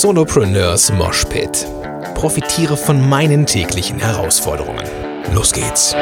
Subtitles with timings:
[0.00, 1.68] Solopreneurs Moshpit.
[2.14, 4.82] Profitiere von meinen täglichen Herausforderungen.
[5.34, 5.94] Los geht's!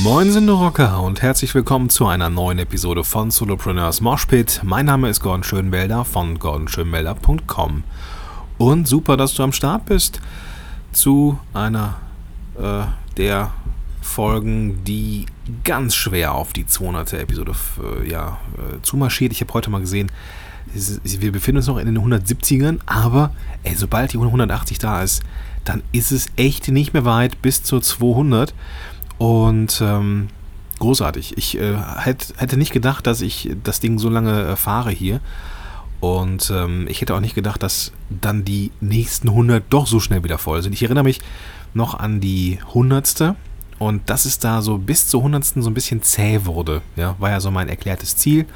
[0.00, 4.60] Moin sind Rocker und herzlich willkommen zu einer neuen Episode von Solopreneurs Moshpit.
[4.62, 7.82] Mein Name ist Gordon Schönwelder von gordonschönwelder.com
[8.58, 10.20] und super, dass du am Start bist
[10.92, 11.96] zu einer
[12.56, 12.84] äh,
[13.16, 13.50] der
[14.08, 15.26] Folgen, die
[15.64, 17.12] ganz schwer auf die 200.
[17.14, 17.52] Episode
[18.02, 19.32] äh, ja, äh, zumarschiert.
[19.32, 20.10] Ich habe heute mal gesehen,
[20.72, 23.32] wir befinden uns noch in den 170ern, aber
[23.62, 25.22] ey, sobald die 180 da ist,
[25.64, 28.54] dann ist es echt nicht mehr weit bis zur 200.
[29.18, 30.28] Und ähm,
[30.78, 31.36] großartig.
[31.36, 35.20] Ich äh, hätte, nicht gedacht, dass ich das Ding so lange äh, fahre hier.
[36.00, 40.22] Und ähm, ich hätte auch nicht gedacht, dass dann die nächsten 100 doch so schnell
[40.22, 40.72] wieder voll sind.
[40.72, 41.20] Ich erinnere mich
[41.74, 43.34] noch an die 100.
[43.78, 45.44] Und dass es da so bis zur 100.
[45.44, 46.82] so ein bisschen zäh wurde.
[46.96, 48.46] Ja, war ja so mein erklärtes Ziel,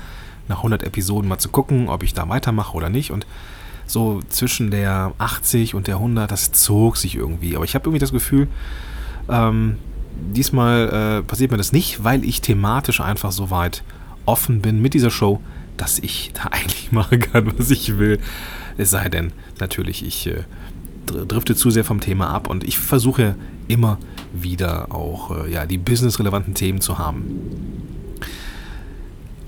[0.49, 3.13] nach 100 Episoden mal zu gucken, ob ich da weitermache oder nicht.
[3.13, 3.27] Und
[3.87, 7.55] so zwischen der 80 und der 100, das zog sich irgendwie.
[7.57, 8.49] Aber ich habe irgendwie das Gefühl,
[9.29, 9.79] ähm,
[10.35, 13.83] diesmal äh, passiert mir das nicht, weil ich thematisch einfach so weit
[14.27, 15.41] offen bin mit dieser Show,
[15.77, 18.19] dass ich da eigentlich machen kann, was ich will.
[18.79, 20.45] Es sei denn, natürlich, ich äh,
[21.07, 23.35] drifte zu sehr vom Thema ab und ich versuche
[23.69, 23.99] immer
[24.33, 27.25] wieder auch äh, ja, die businessrelevanten Themen zu haben.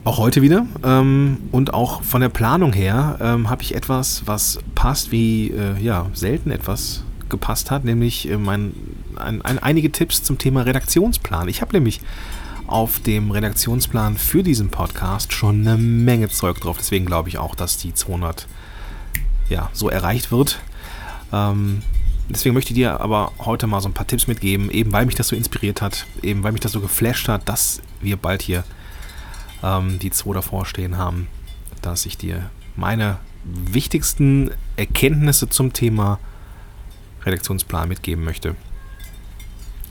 [0.04, 4.58] Auch heute wieder ähm, und auch von der Planung her ähm, habe ich etwas, was
[4.74, 8.74] passt, wie äh, ja, selten etwas gepasst hat, nämlich äh, mein,
[9.16, 11.48] ein, ein, einige Tipps zum Thema Redaktionsplan.
[11.48, 12.02] Ich habe nämlich
[12.66, 16.76] auf dem Redaktionsplan für diesen Podcast schon eine Menge Zeug drauf.
[16.78, 18.46] Deswegen glaube ich auch, dass die 200
[19.48, 20.60] ja, so erreicht wird.
[21.32, 21.82] Ähm,
[22.28, 25.14] deswegen möchte ich dir aber heute mal so ein paar Tipps mitgeben, eben weil mich
[25.14, 28.64] das so inspiriert hat, eben weil mich das so geflasht hat, dass wir bald hier
[29.62, 31.28] ähm, die zwei davor stehen haben,
[31.82, 36.18] dass ich dir meine wichtigsten Erkenntnisse zum Thema
[37.24, 38.56] Redaktionsplan mitgeben möchte.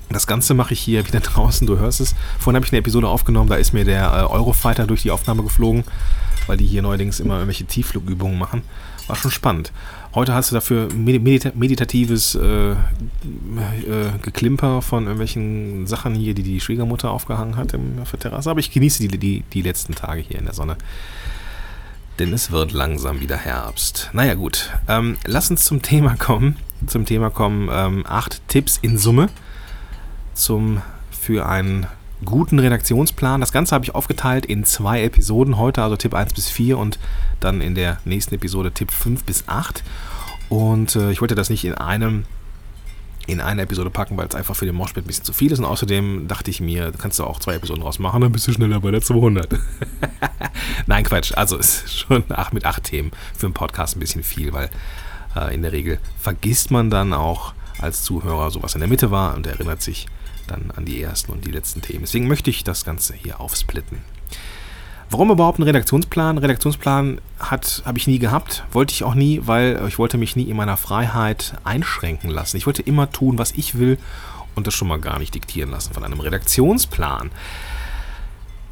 [0.09, 2.15] Das Ganze mache ich hier wieder draußen, du hörst es.
[2.39, 5.43] Vorhin habe ich eine Episode aufgenommen, da ist mir der äh, Eurofighter durch die Aufnahme
[5.43, 5.83] geflogen,
[6.47, 8.61] weil die hier neuerdings immer irgendwelche Tiefflugübungen machen.
[9.07, 9.71] War schon spannend.
[10.15, 12.75] Heute hast du dafür medita meditatives äh, äh,
[14.21, 18.49] Geklimper von irgendwelchen Sachen hier, die die Schwiegermutter aufgehangen hat im, auf der Terrasse.
[18.49, 20.77] Aber ich genieße die, die, die letzten Tage hier in der Sonne.
[22.19, 24.09] Denn es wird langsam wieder Herbst.
[24.13, 24.69] Naja, gut.
[24.87, 26.57] Ähm, lass uns zum Thema kommen.
[26.85, 29.29] Zum Thema kommen ähm, acht Tipps in Summe
[30.33, 30.81] zum,
[31.11, 31.87] für einen
[32.25, 33.39] guten Redaktionsplan.
[33.39, 36.99] Das Ganze habe ich aufgeteilt in zwei Episoden heute, also Tipp 1 bis 4 und
[37.39, 39.83] dann in der nächsten Episode Tipp 5 bis 8.
[40.49, 42.25] Und äh, ich wollte das nicht in einem
[43.25, 45.59] in eine Episode packen, weil es einfach für den Moshpit ein bisschen zu viel ist.
[45.59, 48.51] Und außerdem dachte ich mir, kannst du auch zwei Episoden draus machen, dann bist du
[48.51, 49.47] schneller bei der 200.
[50.87, 51.31] Nein, Quatsch.
[51.35, 54.69] Also es ist schon acht, mit acht Themen für einen Podcast ein bisschen viel, weil
[55.35, 59.09] äh, in der Regel vergisst man dann auch als Zuhörer so was in der Mitte
[59.09, 60.07] war und erinnert sich
[60.53, 62.01] dann an die ersten und die letzten Themen.
[62.01, 63.97] Deswegen möchte ich das Ganze hier aufsplitten.
[65.09, 66.37] Warum überhaupt ein Redaktionsplan?
[66.37, 70.57] Redaktionsplan habe ich nie gehabt, wollte ich auch nie, weil ich wollte mich nie in
[70.57, 72.57] meiner Freiheit einschränken lassen.
[72.57, 73.99] Ich wollte immer tun, was ich will
[74.55, 77.29] und das schon mal gar nicht diktieren lassen von einem Redaktionsplan.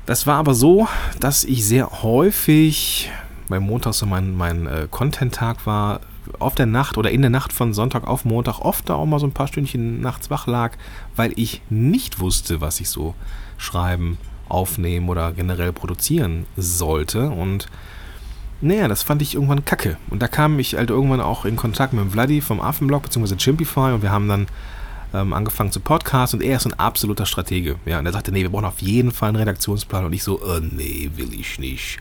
[0.05, 0.87] Das war aber so,
[1.19, 3.11] dass ich sehr häufig,
[3.47, 6.01] weil Montag so mein, mein äh, Content-Tag war,
[6.39, 9.19] auf der Nacht oder in der Nacht von Sonntag auf Montag oft da auch mal
[9.19, 10.73] so ein paar Stündchen nachts wach lag,
[11.15, 13.15] weil ich nicht wusste, was ich so
[13.57, 14.17] schreiben,
[14.49, 17.29] aufnehmen oder generell produzieren sollte.
[17.29, 17.67] Und
[18.59, 19.97] naja, das fand ich irgendwann kacke.
[20.09, 23.35] Und da kam ich halt irgendwann auch in Kontakt mit Vladi vom Affenblog bzw.
[23.35, 24.47] Chimpify und wir haben dann
[25.13, 27.77] ähm, angefangen zu Podcast und er ist ein absoluter Stratege.
[27.85, 30.39] Ja, und er sagte, nee, wir brauchen auf jeden Fall einen Redaktionsplan und ich so,
[30.45, 31.99] äh, nee, will ich nicht.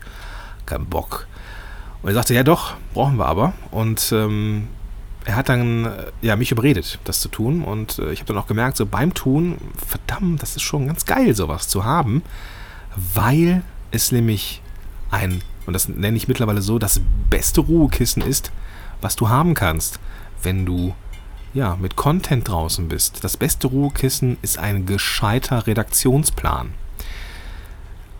[0.65, 1.27] Kein Bock.
[2.01, 3.53] Und er sagte, ja doch, brauchen wir aber.
[3.69, 4.67] Und ähm,
[5.25, 7.63] er hat dann äh, ja, mich überredet, das zu tun.
[7.63, 9.57] Und äh, ich habe dann auch gemerkt, so beim Tun,
[9.87, 12.23] verdammt, das ist schon ganz geil, sowas zu haben,
[13.13, 14.61] weil es nämlich
[15.11, 18.51] ein, und das nenne ich mittlerweile so, das beste Ruhekissen ist,
[19.01, 19.99] was du haben kannst,
[20.41, 20.95] wenn du
[21.53, 23.23] ja, mit Content draußen bist.
[23.23, 26.73] Das beste Ruhekissen ist ein gescheiter Redaktionsplan.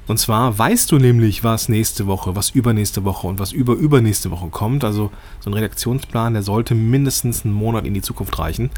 [0.07, 4.31] Und zwar weißt du nämlich, was nächste Woche, was übernächste Woche und was über übernächste
[4.31, 4.83] Woche kommt.
[4.83, 8.71] Also so ein Redaktionsplan, der sollte mindestens einen Monat in die Zukunft reichen,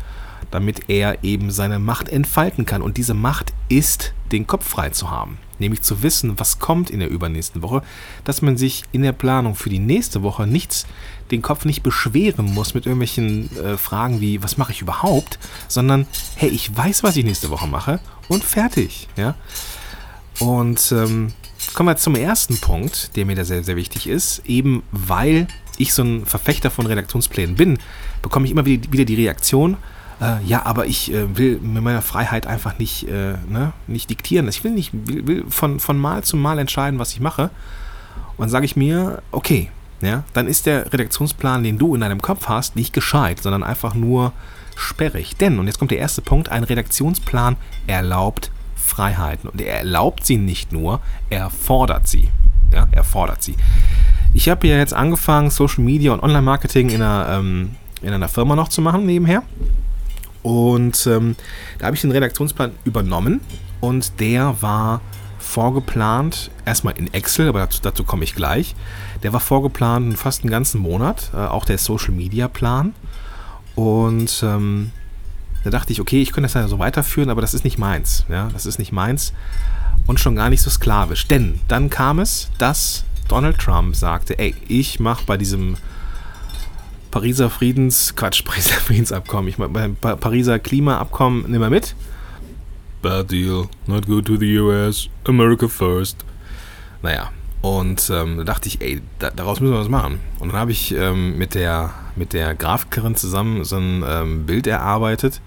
[0.51, 2.81] damit er eben seine Macht entfalten kann.
[2.81, 5.37] Und diese Macht ist, den Kopf frei zu haben.
[5.59, 7.83] Nämlich zu wissen, was kommt in der übernächsten Woche,
[8.25, 10.85] dass man sich in der Planung für die nächste Woche nichts,
[11.31, 16.05] den Kopf nicht beschweren muss mit irgendwelchen äh, Fragen wie, was mache ich überhaupt, sondern,
[16.35, 19.07] hey, ich weiß, was ich nächste Woche mache und fertig.
[19.15, 19.35] Ja.
[20.39, 21.33] Und ähm,
[21.73, 24.41] kommen wir zum ersten Punkt, der mir da sehr, sehr wichtig ist.
[24.45, 25.47] Eben weil
[25.77, 27.79] ich so ein Verfechter von Redaktionsplänen bin,
[28.21, 29.77] bekomme ich immer wieder die Reaktion,
[30.21, 34.47] äh, ja, aber ich äh, will mit meiner Freiheit einfach nicht, äh, ne, nicht diktieren.
[34.47, 37.49] Ich will nicht, will, will von, von Mal zu Mal entscheiden, was ich mache.
[38.37, 39.69] Und sage ich mir, okay,
[40.01, 43.93] ja, dann ist der Redaktionsplan, den du in deinem Kopf hast, nicht gescheit, sondern einfach
[43.93, 44.33] nur
[44.75, 45.35] sperrig.
[45.37, 47.57] Denn, und jetzt kommt der erste Punkt, ein Redaktionsplan
[47.87, 48.51] erlaubt
[48.83, 49.49] Freiheiten.
[49.49, 50.99] Und er erlaubt sie nicht nur,
[51.29, 52.29] er fordert sie.
[52.71, 53.55] Ja, er fordert sie.
[54.33, 58.55] Ich habe ja jetzt angefangen, Social Media und Online-Marketing in einer, ähm, in einer Firma
[58.55, 59.43] noch zu machen nebenher.
[60.41, 61.35] Und ähm,
[61.79, 63.41] da habe ich den Redaktionsplan übernommen
[63.79, 65.01] und der war
[65.39, 68.75] vorgeplant, erstmal in Excel, aber dazu, dazu komme ich gleich.
[69.21, 72.93] Der war vorgeplant fast einen ganzen Monat, äh, auch der Social Media Plan.
[73.75, 74.91] Und ähm,
[75.63, 78.25] da dachte ich, okay, ich könnte das ja so weiterführen, aber das ist nicht meins.
[78.29, 79.33] Ja, das ist nicht meins
[80.07, 81.27] und schon gar nicht so sklavisch.
[81.27, 85.77] Denn dann kam es, dass Donald Trump sagte, ey, ich mache bei diesem
[87.11, 91.95] Pariser Friedens, Quatsch, Pariser Friedensabkommen, ich mache beim Pariser Klimaabkommen, nimm mal mit.
[93.01, 96.23] Bad deal, not good to the US, America first.
[97.01, 97.31] Naja,
[97.61, 100.19] und ähm, da dachte ich, ey, da, daraus müssen wir was machen.
[100.39, 104.67] Und dann habe ich ähm, mit, der, mit der Grafikerin zusammen so ein ähm, Bild
[104.67, 105.41] erarbeitet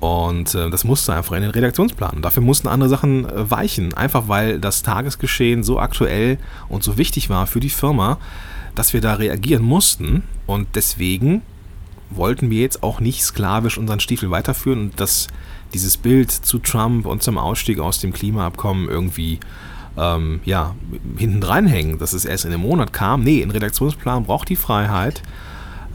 [0.00, 2.22] und äh, das musste einfach in den Redaktionsplan.
[2.22, 3.94] Dafür mussten andere Sachen äh, weichen.
[3.94, 8.18] Einfach weil das Tagesgeschehen so aktuell und so wichtig war für die Firma,
[8.74, 10.22] dass wir da reagieren mussten.
[10.46, 11.42] Und deswegen
[12.10, 15.26] wollten wir jetzt auch nicht sklavisch unseren Stiefel weiterführen und dass
[15.74, 19.40] dieses Bild zu Trump und zum Ausstieg aus dem Klimaabkommen irgendwie
[19.98, 20.74] ähm, ja,
[21.16, 23.22] hinten dranhängen, dass es erst in einem Monat kam.
[23.22, 25.22] Nee, ein Redaktionsplan braucht die Freiheit.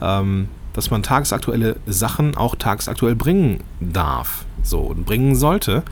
[0.01, 5.83] Ähm, dass man tagesaktuelle Sachen auch tagesaktuell bringen darf, so und bringen sollte.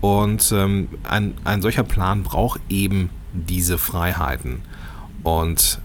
[0.00, 4.62] Und ähm, ein, ein solcher Plan braucht eben diese Freiheiten.
[5.22, 5.80] Und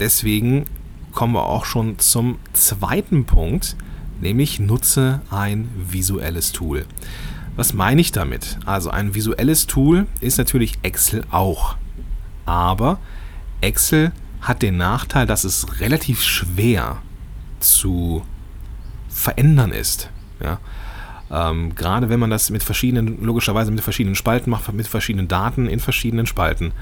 [0.00, 0.66] deswegen
[1.12, 3.76] kommen wir auch schon zum zweiten Punkt,
[4.20, 6.86] nämlich nutze ein visuelles Tool.
[7.54, 8.58] Was meine ich damit?
[8.64, 11.76] Also ein visuelles Tool ist natürlich Excel auch.
[12.46, 12.98] Aber
[13.60, 17.02] Excel hat den Nachteil, dass es relativ schwer
[17.62, 18.22] zu
[19.08, 20.10] verändern ist.
[20.40, 20.58] Ja?
[21.30, 25.66] Ähm, gerade wenn man das mit verschiedenen, logischerweise mit verschiedenen Spalten macht, mit verschiedenen Daten
[25.66, 26.72] in verschiedenen Spalten,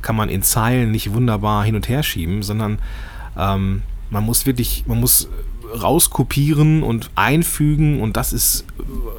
[0.00, 2.78] kann man in Zeilen nicht wunderbar hin und her schieben, sondern
[3.36, 5.28] ähm, man muss wirklich, man muss
[5.74, 8.64] rauskopieren und einfügen und das ist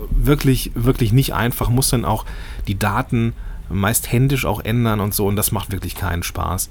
[0.10, 1.70] wirklich, wirklich nicht einfach.
[1.70, 2.26] Muss dann auch
[2.68, 3.34] die Daten
[3.70, 6.70] meist händisch auch ändern und so und das macht wirklich keinen Spaß.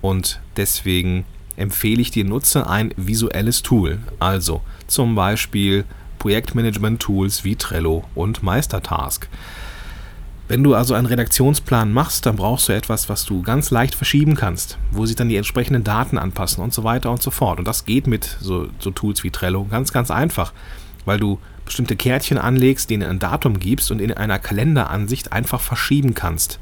[0.00, 1.24] Und deswegen
[1.56, 3.98] empfehle ich dir, nutze ein visuelles Tool.
[4.18, 5.84] Also zum Beispiel
[6.18, 9.28] Projektmanagement-Tools wie Trello und Meistertask.
[10.48, 14.36] Wenn du also einen Redaktionsplan machst, dann brauchst du etwas, was du ganz leicht verschieben
[14.36, 17.58] kannst, wo sich dann die entsprechenden Daten anpassen und so weiter und so fort.
[17.58, 20.52] Und das geht mit so, so Tools wie Trello ganz, ganz einfach,
[21.04, 26.14] weil du bestimmte Kärtchen anlegst, denen ein Datum gibst und in einer Kalenderansicht einfach verschieben
[26.14, 26.60] kannst.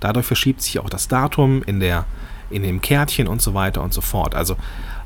[0.00, 2.06] Dadurch verschiebt sich auch das Datum in der
[2.50, 4.34] in dem Kärtchen und so weiter und so fort.
[4.34, 4.56] Also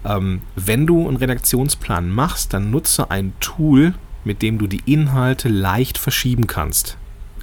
[0.05, 3.95] ähm, wenn du einen Redaktionsplan machst, dann nutze ein Tool,
[4.25, 6.97] mit dem du die Inhalte leicht verschieben kannst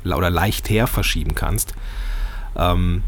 [0.04, 1.74] oder leichter verschieben kannst,
[2.56, 3.04] ähm,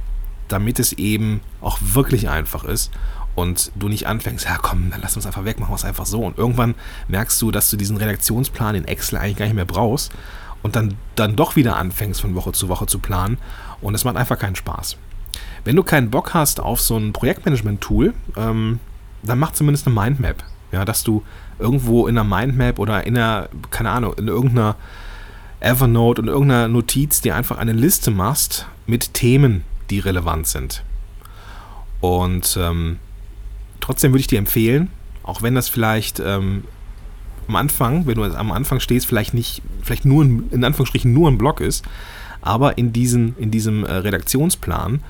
[0.47, 2.91] damit es eben auch wirklich einfach ist
[3.35, 6.05] und du nicht anfängst, ja komm, dann lass uns einfach weg, machen wir es einfach
[6.05, 6.21] so.
[6.21, 6.75] Und irgendwann
[7.07, 10.11] merkst du, dass du diesen Redaktionsplan in Excel eigentlich gar nicht mehr brauchst
[10.61, 13.37] und dann, dann doch wieder anfängst von Woche zu Woche zu planen
[13.81, 14.97] und es macht einfach keinen Spaß.
[15.63, 18.79] Wenn du keinen Bock hast auf so ein Projektmanagement-Tool, ähm,
[19.23, 20.43] dann mach zumindest eine Mindmap.
[20.71, 21.23] Ja, dass du
[21.57, 24.75] irgendwo in einer Mindmap oder in einer, keine Ahnung, in irgendeiner
[25.59, 30.83] Evernote und irgendeiner Notiz dir einfach eine Liste machst mit Themen, die relevant sind.
[32.01, 32.97] Und ähm,
[33.81, 34.89] trotzdem würde ich dir empfehlen,
[35.23, 36.63] auch wenn das vielleicht ähm,
[37.47, 41.37] am Anfang, wenn du am Anfang stehst, vielleicht nicht, vielleicht nur in Anführungsstrichen nur ein
[41.37, 41.83] Blog ist,
[42.41, 45.01] aber in, diesen, in diesem äh, Redaktionsplan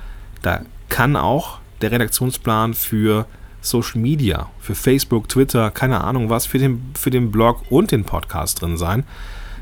[0.42, 3.26] da kann auch der Redaktionsplan für
[3.62, 8.04] Social Media, für Facebook, Twitter, keine Ahnung was, für den, für den Blog und den
[8.04, 9.04] Podcast drin sein.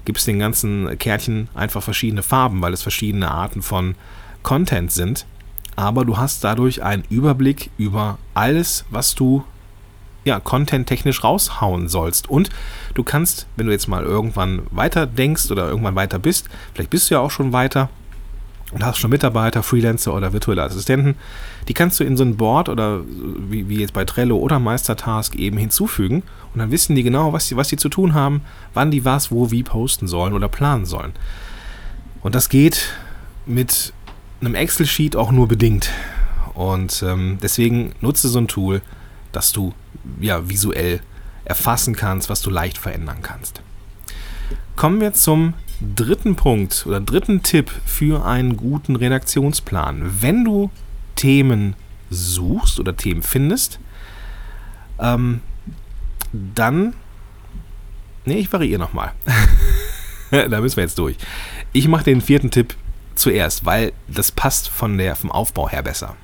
[0.06, 3.96] Gibt es den ganzen Kärtchen einfach verschiedene Farben, weil es verschiedene Arten von
[4.44, 5.26] Content sind.
[5.76, 9.44] Aber du hast dadurch einen Überblick über alles, was du
[10.28, 12.30] ja, content-technisch raushauen sollst.
[12.30, 12.50] Und
[12.94, 17.10] du kannst, wenn du jetzt mal irgendwann weiter denkst oder irgendwann weiter bist, vielleicht bist
[17.10, 17.90] du ja auch schon weiter,
[18.72, 21.16] und hast schon Mitarbeiter, Freelancer oder virtuelle Assistenten,
[21.68, 25.36] die kannst du in so ein Board oder wie, wie jetzt bei Trello oder Meistertask
[25.36, 28.42] eben hinzufügen und dann wissen die genau, was die, was zu tun haben,
[28.74, 31.14] wann die was, wo, wie posten sollen oder planen sollen.
[32.22, 32.94] Und das geht
[33.46, 33.94] mit
[34.42, 35.90] einem Excel-Sheet auch nur bedingt.
[36.54, 38.82] Und ähm, deswegen nutze so ein Tool,
[39.32, 39.74] dass du
[40.20, 41.02] ja visuell
[41.46, 43.62] erfassen kannst, was du leicht verändern kannst.
[44.76, 50.22] Kommen wir zum dritten Punkt oder dritten Tipp für einen guten Redaktionsplan.
[50.22, 50.72] Wenn du
[51.16, 51.76] Themen
[52.10, 53.80] suchst oder Themen findest,
[55.00, 55.42] ähm,
[56.32, 56.94] dann.
[58.26, 59.14] Ne, ich variiere nochmal.
[60.32, 61.18] da müssen wir jetzt durch.
[61.74, 62.76] Ich mache den vierten Tipp
[63.16, 66.16] zuerst, weil das passt von der, vom Aufbau her besser.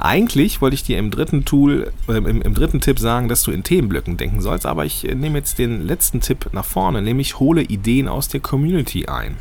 [0.00, 3.50] Eigentlich wollte ich dir im dritten Tool, äh, im, im, dritten Tipp sagen, dass du
[3.50, 7.40] in Themenblöcken denken sollst, aber ich äh, nehme jetzt den letzten Tipp nach vorne, nämlich
[7.40, 9.36] hole Ideen aus der Community ein.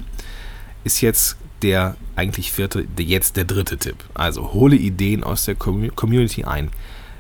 [0.83, 3.97] Ist jetzt der eigentlich vierte, jetzt der dritte Tipp.
[4.15, 6.69] Also hole Ideen aus der Community ein.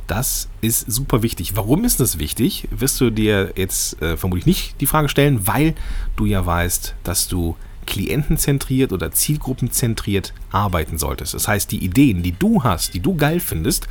[0.07, 1.55] Das ist super wichtig.
[1.55, 2.67] Warum ist das wichtig?
[2.71, 5.75] Wirst du dir jetzt äh, vermutlich nicht die Frage stellen, weil
[6.15, 7.55] du ja weißt, dass du
[7.87, 11.33] klientenzentriert oder zielgruppenzentriert arbeiten solltest.
[11.33, 13.87] Das heißt, die Ideen, die du hast, die du geil findest,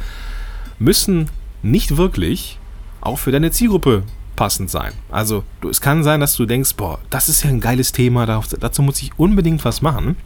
[0.79, 1.29] müssen
[1.63, 2.59] nicht wirklich
[3.01, 4.05] auch für deine Zielgruppe
[4.37, 4.93] passend sein.
[5.11, 8.27] Also du, es kann sein, dass du denkst, boah, das ist ja ein geiles Thema,
[8.27, 10.17] dazu muss ich unbedingt was machen.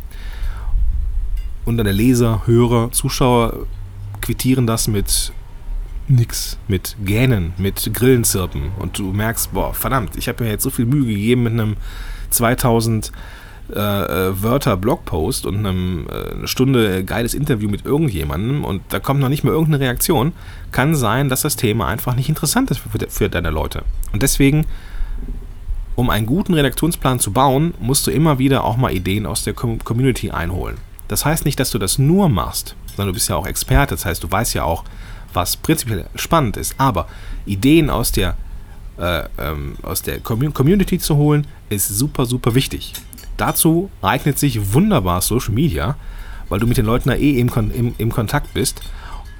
[1.65, 3.67] Und deine Leser, Hörer, Zuschauer
[4.21, 5.33] quittieren das mit
[6.09, 8.73] nix, mit Gähnen, mit Grillenzirpen.
[8.79, 11.77] Und du merkst, boah, verdammt, ich habe mir jetzt so viel Mühe gegeben mit einem
[12.31, 13.13] 2000
[13.75, 19.01] äh, äh, Wörter Blogpost und einem, äh, eine Stunde geiles Interview mit irgendjemandem und da
[19.01, 20.33] kommt noch nicht mehr irgendeine Reaktion,
[20.73, 23.83] kann sein, dass das Thema einfach nicht interessant ist für, für deine Leute.
[24.13, 24.67] Und deswegen,
[25.95, 29.55] um einen guten Redaktionsplan zu bauen, musst du immer wieder auch mal Ideen aus der
[29.55, 30.77] Community einholen.
[31.09, 34.05] Das heißt nicht, dass du das nur machst, sondern du bist ja auch Experte, das
[34.05, 34.85] heißt, du weißt ja auch,
[35.33, 36.75] was prinzipiell spannend ist.
[36.79, 37.09] Aber
[37.47, 38.37] Ideen aus der,
[38.99, 42.95] äh, ähm, aus der Community zu holen, ist super, super wichtig.
[43.41, 45.97] Dazu eignet sich wunderbar Social Media,
[46.51, 48.83] weil du mit den Leuten da eh im, im, im Kontakt bist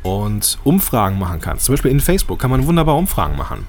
[0.03, 1.67] und Umfragen machen kannst.
[1.67, 3.67] Zum Beispiel in Facebook kann man wunderbar Umfragen machen.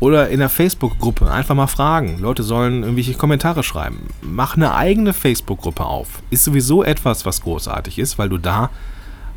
[0.00, 2.18] Oder in der Facebook-Gruppe einfach mal fragen.
[2.18, 4.08] Leute sollen irgendwelche Kommentare schreiben.
[4.22, 6.22] Mach eine eigene Facebook-Gruppe auf.
[6.30, 8.70] Ist sowieso etwas, was großartig ist, weil du da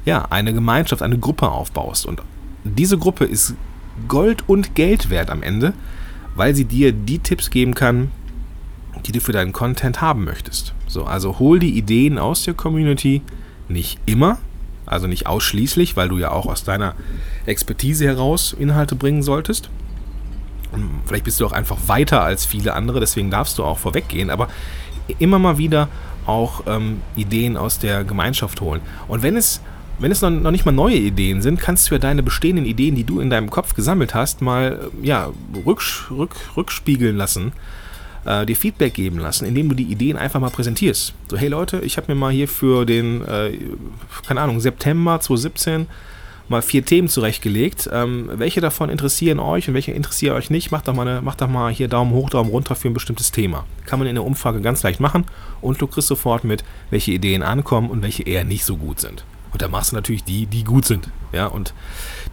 [0.06, 2.06] ja eine Gemeinschaft, eine Gruppe aufbaust.
[2.06, 2.22] Und
[2.64, 3.54] diese Gruppe ist
[4.08, 5.74] Gold und Geld wert am Ende,
[6.36, 8.12] weil sie dir die Tipps geben kann,
[9.06, 10.74] die du für deinen Content haben möchtest.
[10.88, 13.22] So, also hol die Ideen aus der Community
[13.68, 14.40] nicht immer,
[14.86, 16.96] also nicht ausschließlich, weil du ja auch aus deiner
[17.46, 19.70] Expertise heraus Inhalte bringen solltest.
[21.06, 24.50] Vielleicht bist du auch einfach weiter als viele andere, deswegen darfst du auch vorweggehen, aber
[25.18, 25.90] immer mal wieder
[26.26, 28.82] auch ähm, Ideen aus der Gemeinschaft holen.
[29.08, 29.62] Und wenn es,
[29.98, 32.96] wenn es noch, noch, nicht mal neue Ideen sind, kannst du ja deine bestehenden Ideen,
[32.96, 35.32] die du in deinem Kopf gesammelt hast, mal ja,
[35.66, 37.52] rücks, rück, rückspiegeln lassen
[38.26, 41.14] äh, dir Feedback geben lassen, indem du die Ideen einfach mal präsentierst.
[41.30, 43.58] So, hey Leute, ich habe mir mal hier für den, äh,
[44.28, 45.88] keine Ahnung, September 2017
[46.50, 47.90] mal vier Themen zurechtgelegt.
[47.94, 50.72] Ähm, welche davon interessieren euch und welche interessieren euch nicht?
[50.72, 53.32] Macht doch, mal eine, macht doch mal hier Daumen hoch, Daumen runter für ein bestimmtes
[53.32, 53.66] Thema.
[53.86, 55.26] Kann man in der Umfrage ganz leicht machen
[55.62, 59.24] und du kriegst sofort mit, welche Ideen ankommen und welche eher nicht so gut sind.
[59.52, 61.10] Und dann machst du natürlich die, die gut sind.
[61.32, 61.74] Ja, und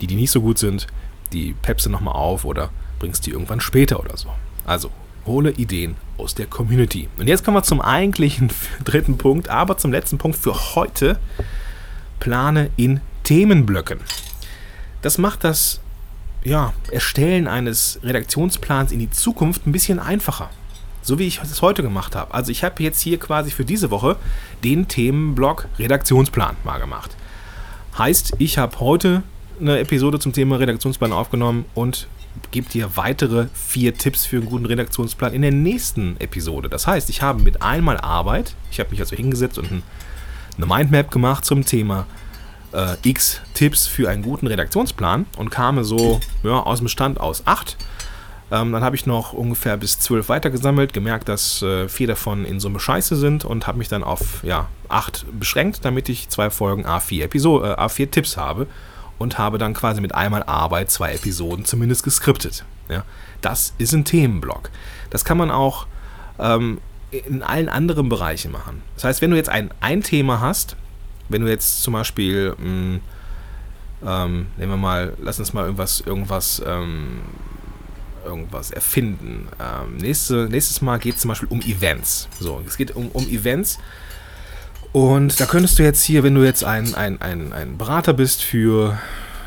[0.01, 0.87] die, die nicht so gut sind,
[1.33, 4.29] die peppst du nochmal auf oder bringst die irgendwann später oder so.
[4.65, 4.91] Also
[5.27, 7.09] hole Ideen aus der Community.
[7.19, 8.51] Und jetzt kommen wir zum eigentlichen
[8.85, 11.19] dritten Punkt, aber zum letzten Punkt für heute.
[12.21, 14.01] Plane in Themenblöcken.
[15.03, 15.81] Das macht das
[16.45, 20.51] ja, Erstellen eines Redaktionsplans in die Zukunft ein bisschen einfacher.
[21.03, 22.35] So wie ich es heute gemacht habe.
[22.35, 24.17] Also ich habe jetzt hier quasi für diese Woche
[24.65, 27.17] den Themenblock Redaktionsplan mal gemacht.
[27.99, 29.23] Heißt, ich habe heute
[29.61, 32.09] eine Episode zum Thema Redaktionsplan aufgenommen und
[32.51, 36.69] gebe dir weitere vier Tipps für einen guten Redaktionsplan in der nächsten Episode.
[36.69, 39.83] Das heißt, ich habe mit einmal Arbeit, ich habe mich also hingesetzt und
[40.57, 42.07] eine Mindmap gemacht zum Thema
[42.73, 47.43] äh, X Tipps für einen guten Redaktionsplan und kam so ja, aus dem Stand aus
[47.47, 47.77] acht.
[48.51, 52.61] Ähm, dann habe ich noch ungefähr bis zwölf weitergesammelt, gemerkt, dass äh, vier davon in
[52.61, 56.87] Summe scheiße sind und habe mich dann auf ja, acht beschränkt, damit ich zwei Folgen
[56.87, 58.69] A4, Episode, äh, A4 Tipps habe
[59.19, 62.65] und habe dann quasi mit einmal Arbeit zwei Episoden zumindest geskriptet.
[62.89, 63.05] Ja?
[63.41, 64.71] Das ist ein Themenblock.
[65.11, 65.87] Das kann man auch
[66.39, 66.81] ähm,
[67.11, 68.83] in allen anderen Bereichen machen.
[68.95, 70.77] Das heißt, wenn du jetzt ein, ein Thema hast,
[71.29, 73.01] wenn du jetzt zum Beispiel, mh, hm,
[74.05, 77.21] ähm, nehmen wir mal, lass uns mal irgendwas, irgendwas, ähm,
[78.25, 79.49] irgendwas erfinden.
[79.59, 82.29] Ähm, nächste, nächstes Mal geht es zum Beispiel um Events.
[82.39, 83.79] So, es geht um, um Events
[84.97, 88.43] und da könntest du jetzt hier, wenn du jetzt ein, ein, ein, ein Berater bist
[88.43, 88.99] für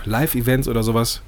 [0.06, 1.24] Live-Events oder sowas,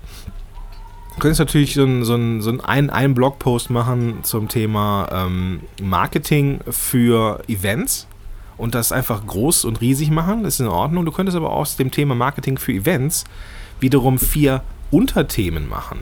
[1.20, 6.60] könntest du natürlich so einen so so ein, einen Blogpost machen zum Thema ähm, Marketing
[6.70, 8.06] für Events
[8.58, 11.04] und das einfach groß und riesig machen, das ist in Ordnung.
[11.04, 13.24] Du könntest aber aus dem Thema Marketing für Events
[13.80, 14.62] wiederum vier
[14.92, 15.98] Unterthemen machen.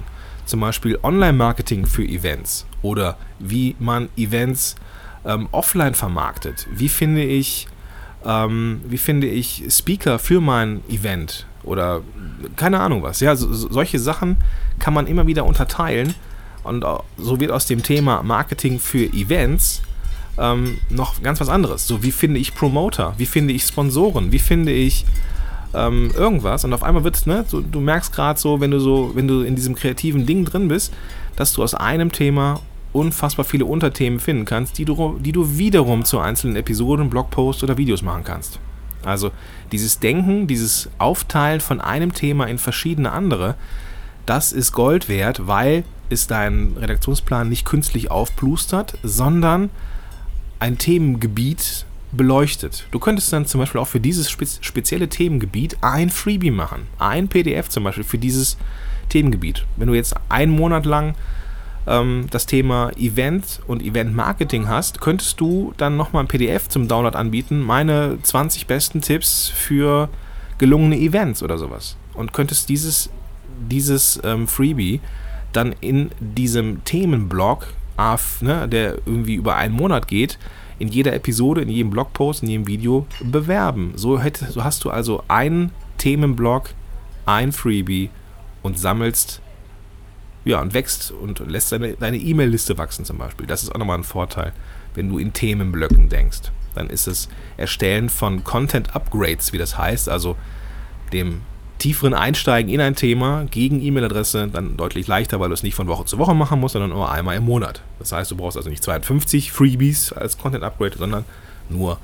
[0.45, 4.75] Zum Beispiel Online-Marketing für Events oder wie man Events
[5.23, 6.67] ähm, offline vermarktet.
[6.69, 7.69] Wie finde ich,
[8.25, 12.01] ähm, wie finde ich Speaker für mein Event oder
[12.55, 13.19] keine Ahnung was.
[13.19, 14.37] Ja, so, solche Sachen
[14.79, 16.13] kann man immer wieder unterteilen
[16.63, 16.85] und
[17.17, 19.81] so wird aus dem Thema Marketing für Events
[20.37, 21.87] ähm, noch ganz was anderes.
[21.87, 23.13] So, wie finde ich Promoter?
[23.17, 24.31] Wie finde ich Sponsoren?
[24.31, 25.05] Wie finde ich
[25.73, 26.63] ähm, irgendwas?
[26.63, 29.41] Und auf einmal wird, ne, so, du merkst gerade so, wenn du so, wenn du
[29.41, 30.93] in diesem kreativen Ding drin bist,
[31.35, 32.61] dass du aus einem Thema
[32.93, 37.77] unfassbar viele Unterthemen finden kannst, die du, die du wiederum zu einzelnen Episoden, Blogposts oder
[37.77, 38.59] Videos machen kannst.
[39.03, 39.31] Also
[39.71, 43.55] dieses Denken, dieses Aufteilen von einem Thema in verschiedene andere,
[44.25, 49.69] das ist Gold wert, weil es deinen Redaktionsplan nicht künstlich aufplustert, sondern
[50.59, 52.87] ein Themengebiet beleuchtet.
[52.91, 56.87] Du könntest dann zum Beispiel auch für dieses spezielle Themengebiet ein Freebie machen.
[56.97, 58.57] Ein PDF zum Beispiel für dieses
[59.09, 59.65] Themengebiet.
[59.77, 61.15] Wenn du jetzt einen Monat lang
[61.89, 66.87] ähm, das Thema Event und Event Marketing hast, könntest du dann nochmal ein PDF zum
[66.87, 67.61] Download anbieten.
[67.61, 70.09] Meine 20 besten Tipps für
[70.59, 71.97] gelungene Events oder sowas.
[72.13, 73.09] Und könntest dieses,
[73.69, 75.01] dieses ähm, Freebie
[75.51, 77.67] dann in diesem Themenblog
[78.41, 80.37] ne, der irgendwie über einen Monat geht,
[80.77, 83.91] in jeder Episode, in jedem Blogpost, in jedem Video bewerben.
[83.95, 86.69] So, hätte, so hast du also einen Themenblog,
[87.25, 88.09] ein Freebie
[88.63, 89.41] und sammelst
[90.45, 93.45] ja, und wächst und lässt deine, E-Mail-Liste wachsen zum Beispiel.
[93.45, 94.53] Das ist auch nochmal ein Vorteil,
[94.95, 96.51] wenn du in Themenblöcken denkst.
[96.75, 100.37] Dann ist es Erstellen von Content-Upgrades, wie das heißt, also
[101.11, 101.41] dem
[101.79, 105.87] tieferen Einsteigen in ein Thema gegen E-Mail-Adresse dann deutlich leichter, weil du es nicht von
[105.87, 107.81] Woche zu Woche machen musst, sondern nur einmal im Monat.
[107.99, 111.25] Das heißt, du brauchst also nicht 52 Freebies als Content Upgrade, sondern
[111.69, 111.97] nur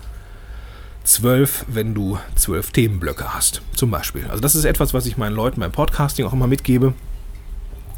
[1.04, 4.26] 12, wenn du 12 Themenblöcke hast, zum Beispiel.
[4.30, 6.94] Also das ist etwas, was ich meinen Leuten beim Podcasting auch immer mitgebe.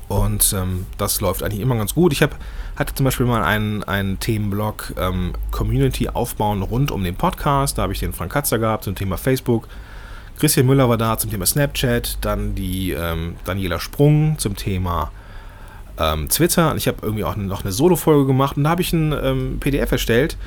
[0.08, 2.14] Und ähm, das läuft eigentlich immer ganz gut.
[2.14, 2.36] Ich hab,
[2.78, 7.78] hatte zum Beispiel mal einen, einen Themenblog ähm, Community aufbauen rund um den Podcast.
[7.78, 9.68] Da habe ich den Frank Katzer gehabt zum Thema Facebook.
[10.40, 15.12] Christian Müller war da zum Thema Snapchat, dann die ähm, Daniela Sprung zum Thema
[16.00, 16.72] ähm, Twitter.
[16.72, 19.60] Und ich habe irgendwie auch noch eine Solo-Folge gemacht und da habe ich ein ähm,
[19.60, 20.38] PDF erstellt.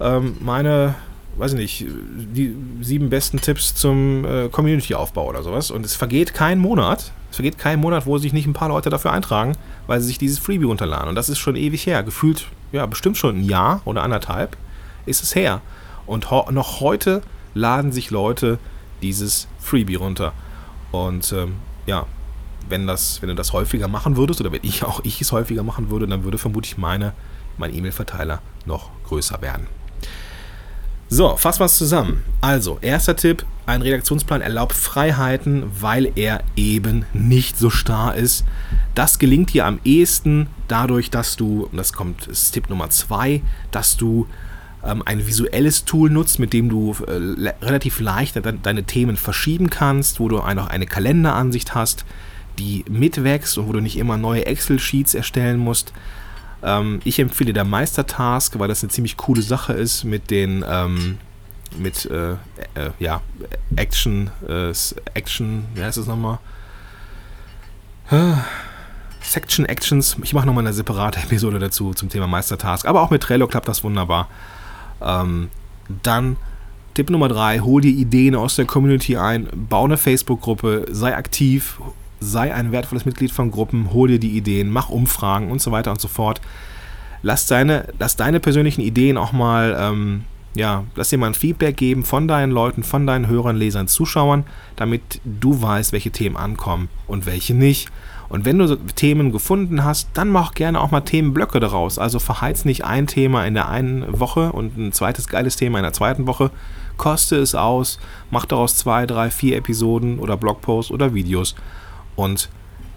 [0.00, 0.94] Ähm, meine,
[1.38, 5.70] weiß ich nicht, die sieben besten Tipps zum äh, Community-Aufbau oder sowas.
[5.70, 7.12] Und es vergeht kein Monat.
[7.32, 10.18] Es vergeht kein Monat, wo sich nicht ein paar Leute dafür eintragen, weil sie sich
[10.18, 11.08] dieses Freebie runterladen.
[11.08, 12.02] Und das ist schon ewig her.
[12.02, 14.58] Gefühlt, ja, bestimmt schon ein Jahr oder anderthalb
[15.06, 15.62] ist es her.
[16.04, 17.22] Und noch heute
[17.54, 18.58] laden sich Leute
[19.00, 20.34] dieses Freebie runter.
[20.90, 21.54] Und ähm,
[21.86, 22.04] ja,
[22.68, 25.62] wenn, das, wenn du das häufiger machen würdest, oder wenn ich auch ich es häufiger
[25.62, 27.14] machen würde, dann würde vermutlich meine,
[27.56, 29.68] mein E-Mail-Verteiler noch größer werden.
[31.08, 32.22] So, fassen wir es zusammen.
[32.42, 38.44] Also, erster Tipp, ein Redaktionsplan erlaubt Freiheiten, weil er eben nicht so starr ist.
[38.94, 42.90] Das gelingt dir am ehesten dadurch, dass du, und das kommt, das ist Tipp Nummer
[42.90, 44.26] zwei, dass du
[44.84, 49.70] ähm, ein visuelles Tool nutzt, mit dem du äh, relativ leicht de deine Themen verschieben
[49.70, 52.04] kannst, wo du noch eine Kalenderansicht hast,
[52.58, 55.92] die mitwächst und wo du nicht immer neue Excel-Sheets erstellen musst.
[56.62, 61.18] Ähm, ich empfehle der Meistertask, weil das eine ziemlich coole Sache ist mit den ähm,
[61.78, 63.20] mit äh, äh, ja,
[63.76, 64.72] Action, äh,
[65.14, 66.38] Action, wie heißt das nochmal?
[69.22, 70.16] Section Actions.
[70.22, 72.86] Ich mache nochmal eine separate Episode dazu zum Thema Meistertask.
[72.86, 74.28] Aber auch mit Trello klappt das wunderbar.
[75.00, 75.48] Ähm,
[76.02, 76.36] dann
[76.94, 81.80] Tipp Nummer drei, hol dir Ideen aus der Community ein, bau eine Facebook-Gruppe, sei aktiv,
[82.20, 85.90] sei ein wertvolles Mitglied von Gruppen, hol dir die Ideen, mach Umfragen und so weiter
[85.90, 86.40] und so fort.
[87.22, 91.76] Lass deine, lass deine persönlichen Ideen auch mal, ähm, ja, lass dir mal ein Feedback
[91.76, 94.44] geben von deinen Leuten, von deinen Hörern, Lesern, Zuschauern,
[94.76, 97.90] damit du weißt, welche Themen ankommen und welche nicht.
[98.28, 101.98] Und wenn du Themen gefunden hast, dann mach gerne auch mal Themenblöcke daraus.
[101.98, 105.84] Also verheiz nicht ein Thema in der einen Woche und ein zweites geiles Thema in
[105.84, 106.50] der zweiten Woche.
[106.96, 107.98] Koste es aus,
[108.30, 111.54] mach daraus zwei, drei, vier Episoden oder Blogposts oder Videos
[112.16, 112.48] und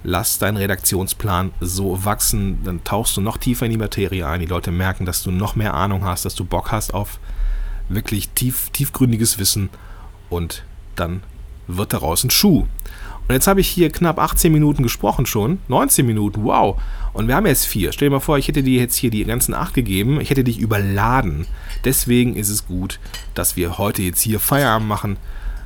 [0.04, 2.60] lass deinen Redaktionsplan so wachsen.
[2.64, 4.40] Dann tauchst du noch tiefer in die Materie ein.
[4.40, 7.20] Die Leute merken, dass du noch mehr Ahnung hast, dass du Bock hast auf
[7.90, 9.70] wirklich tief, tiefgründiges Wissen
[10.30, 10.64] und
[10.96, 11.22] dann
[11.68, 12.68] wird daraus ein Schuh.
[13.28, 15.58] Und jetzt habe ich hier knapp 18 Minuten gesprochen schon.
[15.68, 16.80] 19 Minuten, wow.
[17.14, 17.92] Und wir haben jetzt vier.
[17.92, 20.22] Stell dir mal vor, ich hätte dir jetzt hier die ganzen acht gegeben.
[20.22, 21.48] Ich hätte dich überladen.
[21.86, 23.00] Deswegen ist es gut,
[23.34, 25.18] dass wir heute jetzt hier Feierabend machen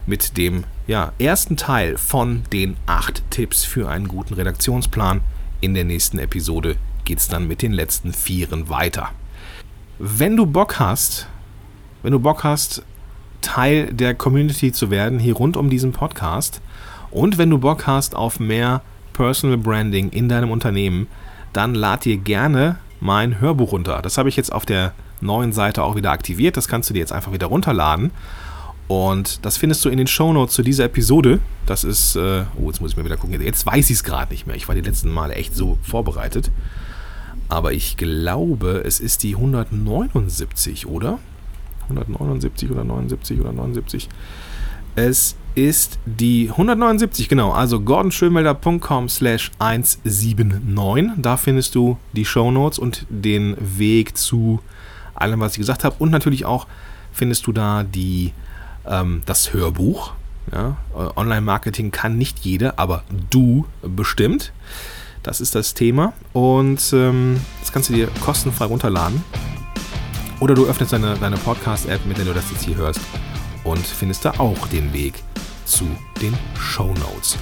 [0.05, 5.19] mit dem ja, ersten Teil von den acht Tipps für einen guten Redaktionsplan.
[5.59, 9.09] In der nächsten Episode geht es dann mit den letzten vieren weiter.
[9.99, 11.27] Wenn du Bock hast,
[12.03, 12.83] wenn du Bock hast,
[13.41, 16.61] Teil der Community zu werden, hier rund um diesen Podcast.
[17.11, 18.81] Und wenn du Bock hast auf mehr
[19.13, 21.07] Personal Branding in deinem Unternehmen,
[21.53, 24.01] dann lad dir gerne mein Hörbuch runter.
[24.01, 26.57] Das habe ich jetzt auf der neuen Seite auch wieder aktiviert.
[26.57, 28.11] Das kannst du dir jetzt einfach wieder runterladen.
[28.87, 31.39] Und das findest du in den Shownotes zu dieser Episode.
[31.65, 33.39] Das ist, äh, oh, jetzt muss ich mir wieder gucken.
[33.39, 34.55] Jetzt weiß ich es gerade nicht mehr.
[34.55, 36.49] Ich war die letzten Male echt so vorbereitet.
[37.49, 41.19] Aber ich glaube, es ist die 179, oder?
[41.89, 44.09] 179 oder 79 oder 79.
[44.95, 47.51] Es ist die 179, genau.
[47.51, 51.11] Also gordonschönmelder.com slash 179.
[51.17, 54.59] Da findest du die Shownotes und den Weg zu
[55.15, 55.95] allem, was ich gesagt habe.
[55.99, 56.67] Und natürlich auch
[57.11, 58.33] findest du da die
[58.85, 60.13] ähm, das Hörbuch.
[60.51, 60.77] Ja,
[61.15, 64.51] Online-Marketing kann nicht jeder, aber du bestimmt.
[65.21, 66.13] Das ist das Thema.
[66.33, 69.23] Und ähm, das kannst du dir kostenfrei runterladen.
[70.39, 73.01] Oder du öffnest deine, deine Podcast-App, mit der du das jetzt hier hörst,
[73.63, 75.15] und findest da auch den Weg
[75.65, 75.85] zu
[76.21, 77.37] den Show Notes.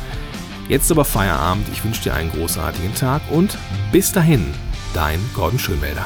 [0.68, 1.68] Jetzt aber Feierabend.
[1.72, 3.58] Ich wünsche dir einen großartigen Tag und
[3.92, 4.46] bis dahin,
[4.94, 6.06] dein Gordon Schönwälder.